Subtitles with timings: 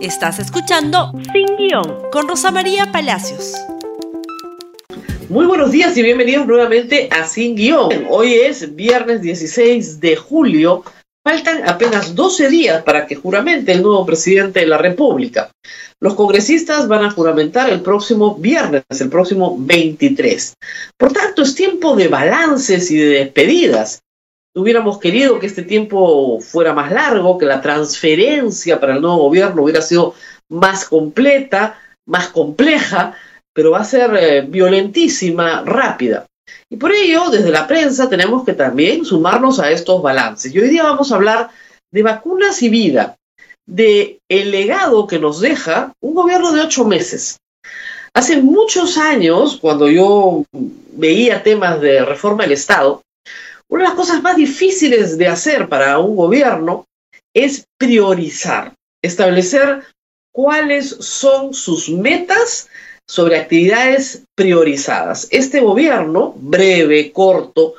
[0.00, 3.54] Estás escuchando Sin Guión con Rosa María Palacios.
[5.28, 8.06] Muy buenos días y bienvenidos nuevamente a Sin Guión.
[8.08, 10.84] Hoy es viernes 16 de julio.
[11.24, 15.50] Faltan apenas 12 días para que juramente el nuevo presidente de la República.
[15.98, 20.54] Los congresistas van a juramentar el próximo viernes, el próximo 23.
[20.96, 24.02] Por tanto, es tiempo de balances y de despedidas
[24.60, 29.62] hubiéramos querido que este tiempo fuera más largo, que la transferencia para el nuevo gobierno
[29.62, 30.14] hubiera sido
[30.48, 33.14] más completa, más compleja,
[33.54, 36.26] pero va a ser eh, violentísima, rápida.
[36.70, 40.54] Y por ello, desde la prensa tenemos que también sumarnos a estos balances.
[40.54, 41.50] Y hoy día vamos a hablar
[41.90, 43.16] de vacunas y vida,
[43.66, 47.38] de el legado que nos deja un gobierno de ocho meses.
[48.14, 53.02] Hace muchos años, cuando yo veía temas de reforma del Estado,
[53.70, 56.86] una de las cosas más difíciles de hacer para un gobierno
[57.34, 59.84] es priorizar, establecer
[60.32, 62.68] cuáles son sus metas
[63.06, 65.28] sobre actividades priorizadas.
[65.30, 67.74] Este gobierno, breve, corto,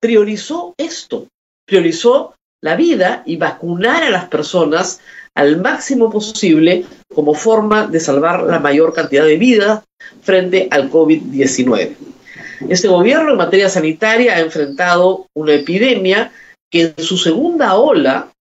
[0.00, 1.26] priorizó esto,
[1.66, 5.00] priorizó la vida y vacunar a las personas
[5.34, 6.84] al máximo posible
[7.14, 9.84] como forma de salvar la mayor cantidad de vida
[10.22, 11.96] frente al COVID-19.
[12.68, 16.32] Este gobierno en materia sanitaria ha enfrentado una epidemia
[16.70, 18.32] que en su segunda ola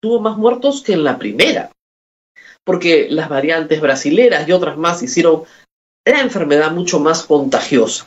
[0.00, 1.70] tuvo más muertos que en la primera,
[2.64, 5.44] porque las variantes brasileras y otras más hicieron
[6.04, 8.06] la enfermedad mucho más contagiosa.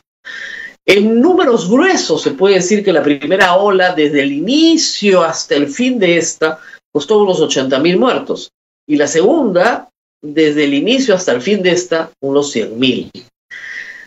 [0.85, 5.67] En números gruesos se puede decir que la primera ola, desde el inicio hasta el
[5.67, 6.59] fin de esta,
[6.91, 8.51] costó unos 80 mil muertos.
[8.87, 9.89] Y la segunda,
[10.21, 13.11] desde el inicio hasta el fin de esta, unos 100 mil.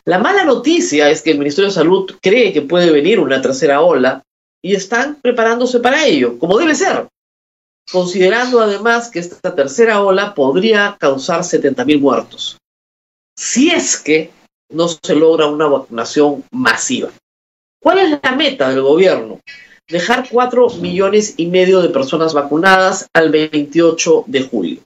[0.07, 3.81] La mala noticia es que el Ministerio de Salud cree que puede venir una tercera
[3.81, 4.23] ola
[4.63, 7.09] y están preparándose para ello, como debe ser,
[7.91, 12.59] considerando además que esta tercera ola podría causar 70.000 muertos,
[13.37, 14.31] si es que
[14.71, 17.11] no se logra una vacunación masiva.
[17.83, 19.41] ¿Cuál es la meta del gobierno?
[19.89, 24.81] Dejar 4 millones y medio de personas vacunadas al 28 de julio.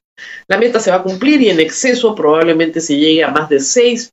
[0.48, 3.60] La meta se va a cumplir y en exceso probablemente se llegue a más de
[3.60, 4.10] 6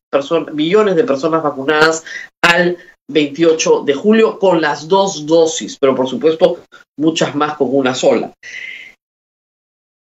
[0.54, 2.04] millones de personas vacunadas
[2.42, 2.78] al
[3.08, 6.60] 28 de julio con las dos dosis, pero por supuesto
[6.98, 8.34] muchas más con una sola.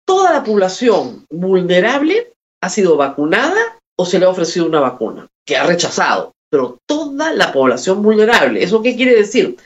[0.05, 2.31] Toda la población vulnerable
[2.61, 7.33] ha sido vacunada o se le ha ofrecido una vacuna, que ha rechazado, pero toda
[7.33, 8.63] la población vulnerable.
[8.63, 9.57] ¿Eso qué quiere decir?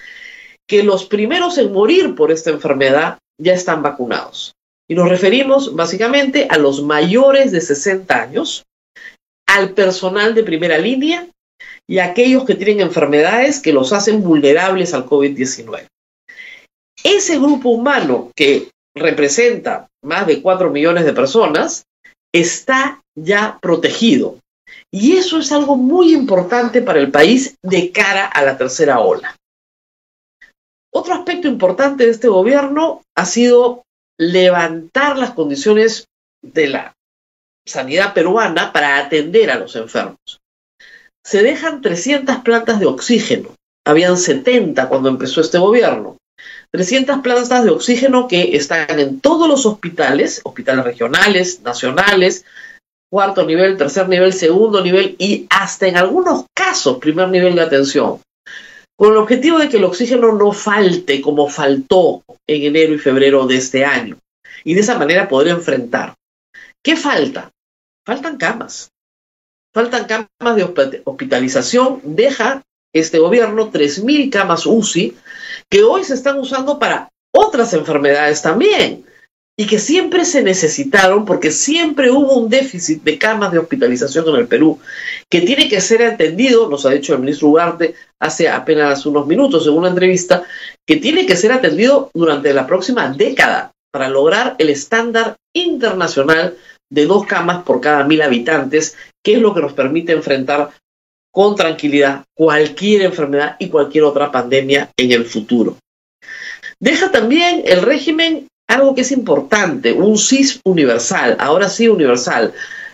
[0.68, 4.54] Que los primeros en morir por esta enfermedad ya están vacunados.
[4.90, 8.64] Y nos referimos básicamente a los mayores de 60 años,
[9.48, 11.28] al personal de primera línea
[11.88, 15.88] y a aquellos que tienen enfermedades que los hacen vulnerables al COVID-19.
[17.04, 21.86] Ese grupo humano que representa más de 4 millones de personas
[22.34, 24.38] está ya protegido.
[24.92, 29.36] Y eso es algo muy importante para el país de cara a la tercera ola.
[30.94, 33.84] Otro aspecto importante de este gobierno ha sido
[34.20, 36.08] levantar las condiciones
[36.42, 36.94] de la
[37.66, 40.40] sanidad peruana para atender a los enfermos.
[41.26, 43.50] Se dejan 300 plantas de oxígeno.
[43.86, 46.18] Habían 70 cuando empezó este gobierno.
[46.72, 52.46] 300 plantas de oxígeno que están en todos los hospitales, hospitales regionales, nacionales,
[53.10, 58.20] cuarto nivel, tercer nivel, segundo nivel y hasta en algunos casos primer nivel de atención
[58.98, 63.46] con el objetivo de que el oxígeno no falte como faltó en enero y febrero
[63.46, 64.18] de este año,
[64.64, 66.16] y de esa manera poder enfrentar.
[66.84, 67.52] ¿Qué falta?
[68.06, 68.90] Faltan camas.
[69.74, 72.02] Faltan camas de hospitalización.
[72.04, 72.64] Deja
[72.94, 75.16] este gobierno 3.000 camas UCI
[75.70, 79.06] que hoy se están usando para otras enfermedades también
[79.60, 84.36] y que siempre se necesitaron porque siempre hubo un déficit de camas de hospitalización en
[84.36, 84.80] el Perú,
[85.30, 89.66] que tiene que ser atendido, nos ha dicho el ministro Ugarte hace apenas unos minutos
[89.66, 90.44] en una entrevista,
[90.86, 96.56] que tiene que ser atendido durante la próxima década para lograr el estándar internacional
[96.92, 100.70] de dos camas por cada mil habitantes, que es lo que nos permite enfrentar
[101.32, 105.78] con tranquilidad cualquier enfermedad y cualquier otra pandemia en el futuro.
[106.80, 112.54] Deja también el régimen algo que es importante, un CIS universal, ahora sí universal.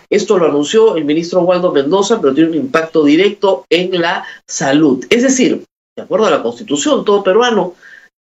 [0.10, 5.06] Esto lo anunció el ministro Waldo Mendoza, pero tiene un impacto directo en la salud.
[5.10, 5.64] Es decir,
[5.98, 7.76] de acuerdo a la Constitución, todo peruano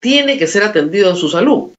[0.02, 1.70] tiene que ser atendido en su salud.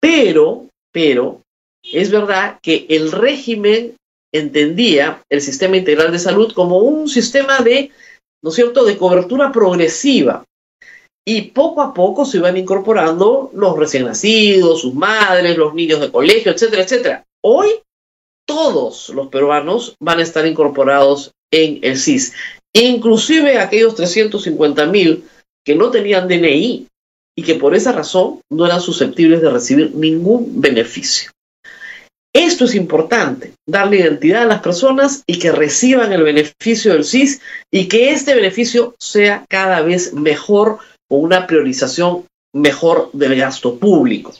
[0.00, 1.40] Pero, pero,
[1.82, 3.96] es verdad que el régimen
[4.32, 7.90] entendía el sistema integral de salud como un sistema de,
[8.42, 10.44] ¿no es cierto?, de cobertura progresiva
[11.32, 16.10] y poco a poco se iban incorporando los recién nacidos, sus madres, los niños de
[16.10, 17.24] colegio, etcétera, etcétera.
[17.40, 17.68] Hoy
[18.44, 22.32] todos los peruanos van a estar incorporados en el SIS,
[22.72, 25.22] inclusive aquellos 350 mil
[25.64, 26.88] que no tenían DNI
[27.36, 31.30] y que por esa razón no eran susceptibles de recibir ningún beneficio.
[32.32, 37.40] Esto es importante, darle identidad a las personas y que reciban el beneficio del SIS
[37.72, 40.78] y que este beneficio sea cada vez mejor
[41.10, 42.24] con una priorización
[42.54, 44.32] mejor del gasto público.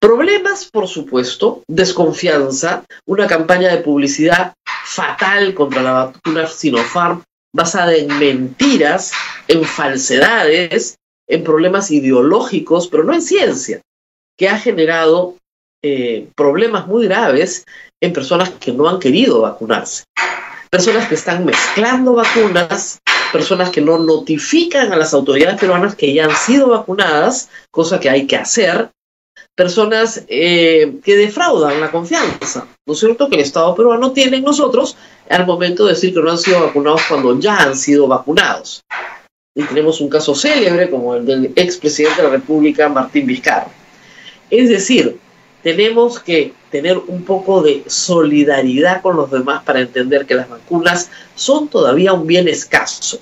[0.00, 4.52] Problemas, por supuesto, desconfianza, una campaña de publicidad
[4.84, 7.22] fatal contra la vacuna Sinopharm
[7.54, 9.12] basada en mentiras,
[9.48, 10.96] en falsedades,
[11.28, 13.80] en problemas ideológicos, pero no en ciencia,
[14.36, 15.36] que ha generado
[15.82, 17.64] eh, problemas muy graves
[18.02, 20.04] en personas que no han querido vacunarse.
[20.68, 22.98] Personas que están mezclando vacunas,
[23.34, 28.08] personas que no notifican a las autoridades peruanas que ya han sido vacunadas, cosa que
[28.08, 28.90] hay que hacer,
[29.56, 34.44] personas eh, que defraudan la confianza, ¿no es cierto?, que el Estado peruano tiene en
[34.44, 34.96] nosotros
[35.28, 38.84] al momento de decir que no han sido vacunados cuando ya han sido vacunados.
[39.56, 43.66] Y tenemos un caso célebre como el del expresidente de la República, Martín Vizcarra.
[44.48, 45.18] Es decir,
[45.64, 51.10] tenemos que tener un poco de solidaridad con los demás para entender que las vacunas
[51.34, 53.18] son todavía un bien escaso.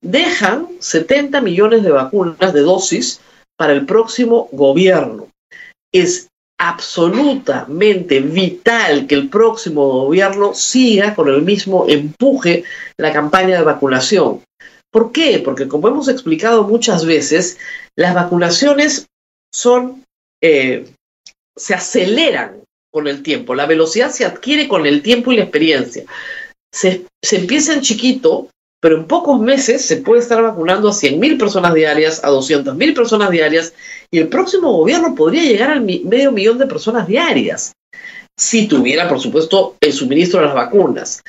[0.00, 3.20] Dejan 70 millones de vacunas de dosis
[3.56, 5.28] para el próximo gobierno
[5.94, 6.28] es
[6.58, 12.64] absolutamente vital que el próximo gobierno siga con el mismo empuje
[12.96, 14.42] la campaña de vacunación.
[14.90, 15.40] ¿Por qué?
[15.44, 17.58] Porque como hemos explicado muchas veces,
[17.96, 19.06] las vacunaciones
[19.52, 20.04] son,
[20.42, 20.84] eh,
[21.56, 22.62] se aceleran
[22.92, 26.04] con el tiempo, la velocidad se adquiere con el tiempo y la experiencia.
[26.72, 28.48] Se, se empieza en chiquito
[28.84, 33.30] pero en pocos meses se puede estar vacunando a 100.000 personas diarias, a 200.000 personas
[33.30, 33.72] diarias,
[34.10, 37.72] y el próximo gobierno podría llegar al medio millón de personas diarias,
[38.38, 41.22] si tuviera, por supuesto, el suministro de las vacunas.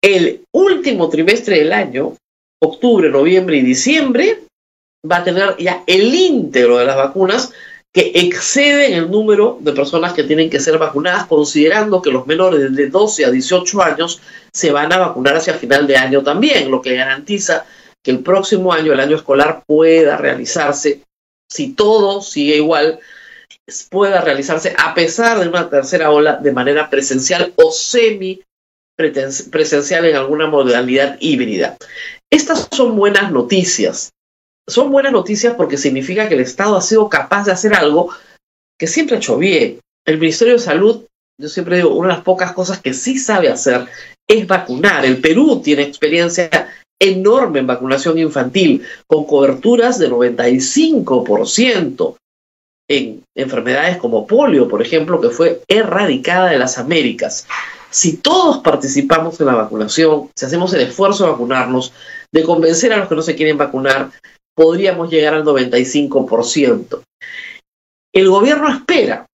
[0.00, 2.14] El último trimestre del año,
[2.62, 4.42] octubre, noviembre y diciembre,
[5.10, 7.52] va a tener ya el íntegro de las vacunas
[7.96, 12.76] que exceden el número de personas que tienen que ser vacunadas, considerando que los menores
[12.76, 14.20] de 12 a 18 años
[14.52, 17.64] se van a vacunar hacia final de año también, lo que garantiza
[18.04, 21.00] que el próximo año, el año escolar, pueda realizarse,
[21.50, 23.00] si todo sigue igual,
[23.88, 28.42] pueda realizarse a pesar de una tercera ola de manera presencial o semi
[29.50, 31.78] presencial en alguna modalidad híbrida.
[32.30, 34.12] Estas son buenas noticias
[34.68, 38.10] son buenas noticias porque significa que el Estado ha sido capaz de hacer algo
[38.78, 39.80] que siempre ha hecho bien.
[40.04, 41.04] El Ministerio de Salud,
[41.40, 43.86] yo siempre digo, una de las pocas cosas que sí sabe hacer
[44.28, 45.04] es vacunar.
[45.04, 46.68] El Perú tiene experiencia
[46.98, 52.16] enorme en vacunación infantil, con coberturas de 95%
[52.88, 57.46] en enfermedades como polio, por ejemplo, que fue erradicada de las Américas.
[57.90, 61.92] Si todos participamos en la vacunación, si hacemos el esfuerzo de vacunarnos,
[62.32, 64.10] de convencer a los que no se quieren vacunar,
[64.56, 67.02] podríamos llegar al 95%.
[68.12, 69.26] El gobierno espera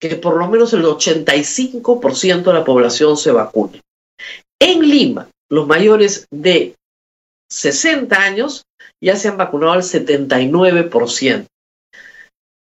[0.00, 3.82] que por lo menos el 85% de la población se vacune.
[4.58, 6.74] En Lima, los mayores de
[7.50, 8.64] 60 años
[9.02, 11.46] ya se han vacunado al 79%.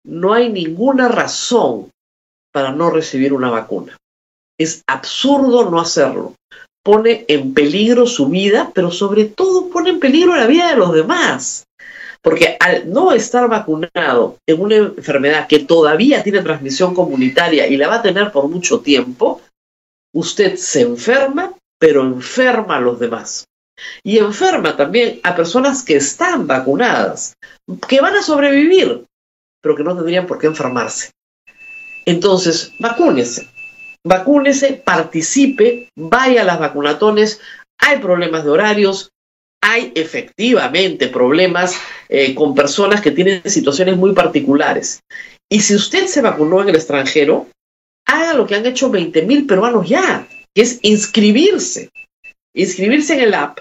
[0.04, 1.90] No hay ninguna razón
[2.52, 3.96] para no recibir una vacuna.
[4.58, 6.34] Es absurdo no hacerlo.
[6.82, 10.92] Pone en peligro su vida, pero sobre todo pone en peligro la vida de los
[10.92, 11.64] demás.
[12.22, 17.88] Porque al no estar vacunado en una enfermedad que todavía tiene transmisión comunitaria y la
[17.88, 19.40] va a tener por mucho tiempo,
[20.12, 23.46] usted se enferma, pero enferma a los demás.
[24.02, 27.34] Y enferma también a personas que están vacunadas,
[27.88, 29.06] que van a sobrevivir,
[29.62, 31.10] pero que no tendrían por qué enfermarse.
[32.04, 33.48] Entonces, vacúnese,
[34.04, 37.40] vacúnese, participe, vaya a las vacunatones,
[37.78, 39.10] hay problemas de horarios,
[39.62, 41.76] hay efectivamente problemas
[42.08, 45.00] eh, con personas que tienen situaciones muy particulares.
[45.50, 47.48] Y si usted se vacunó en el extranjero,
[48.06, 51.90] haga lo que han hecho 20 mil peruanos ya, que es inscribirse.
[52.54, 53.58] Inscribirse en el app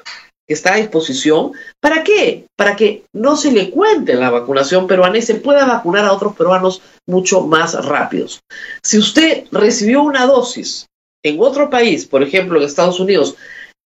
[0.50, 1.52] que está a disposición.
[1.80, 2.48] ¿Para qué?
[2.56, 6.36] Para que no se le cuente la vacunación peruana y se pueda vacunar a otros
[6.36, 8.42] peruanos mucho más rápidos.
[8.82, 10.88] Si usted recibió una dosis
[11.24, 13.36] en otro país, por ejemplo en Estados Unidos,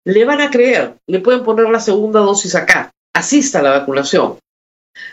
[0.05, 4.39] le van a creer, le pueden poner la segunda dosis acá, asista a la vacunación.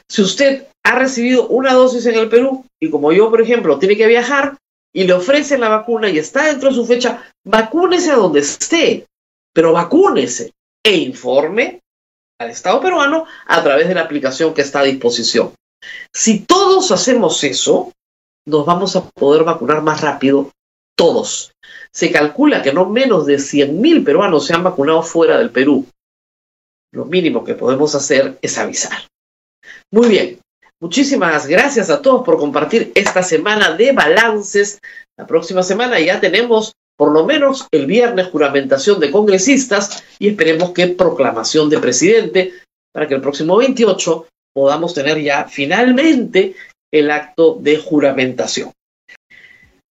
[0.08, 3.96] Si usted ha recibido una dosis en el Perú y como yo, por ejemplo, tiene
[3.96, 4.58] que viajar
[4.94, 9.06] y le ofrecen la vacuna y está dentro de su fecha, vacúnese a donde esté,
[9.54, 10.52] pero vacúnese
[10.84, 11.82] e informe
[12.40, 15.54] al Estado peruano a través de la aplicación que está a disposición.
[16.14, 17.92] Si todos hacemos eso,
[18.48, 20.50] nos vamos a poder vacunar más rápido
[21.00, 21.54] todos.
[21.94, 25.86] Se calcula que no menos de 100.000 peruanos se han vacunado fuera del Perú.
[26.92, 29.08] Lo mínimo que podemos hacer es avisar.
[29.92, 30.40] Muy bien,
[30.82, 34.80] muchísimas gracias a todos por compartir esta semana de balances.
[35.18, 40.72] La próxima semana ya tenemos por lo menos el viernes juramentación de congresistas y esperemos
[40.72, 42.54] que proclamación de presidente
[42.92, 46.56] para que el próximo 28 podamos tener ya finalmente
[46.92, 48.74] el acto de juramentación.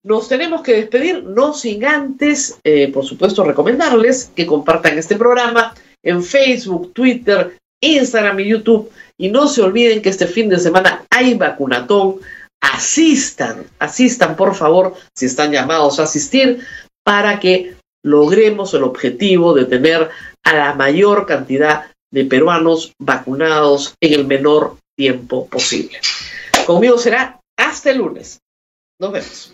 [0.08, 5.76] Nos tenemos que despedir, no sin antes, eh, por supuesto, recomendarles que compartan este programa
[6.02, 8.90] en Facebook, Twitter, Instagram y YouTube.
[9.18, 12.22] Y no se olviden que este fin de semana hay vacunatón.
[12.62, 16.66] Asistan, asistan por favor, si están llamados a asistir,
[17.04, 20.10] para que logremos el objetivo de tener
[20.42, 26.00] a la mayor cantidad de peruanos vacunados en el menor tiempo posible.
[26.66, 28.40] Conmigo será hasta el lunes.
[29.00, 29.54] Nos vemos.